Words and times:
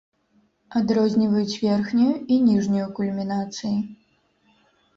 Адрозніваюць 0.79 1.59
верхнюю 1.67 2.09
і 2.15 2.35
ніжнюю 2.49 2.87
кульмінацыі. 3.03 3.77